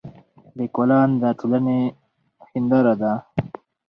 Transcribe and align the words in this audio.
لیکوالان 0.57 1.09
د 1.21 1.23
ټولنې 1.39 1.79
هنداره 2.51 2.93
ده. 3.01 3.13